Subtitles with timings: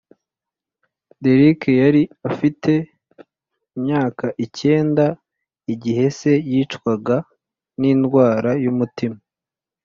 [1.23, 2.71] Derrick yari afite
[3.75, 5.05] imyaka icyenda
[5.73, 7.17] igihe se yicwaga
[7.79, 9.19] n’indwara y’umutima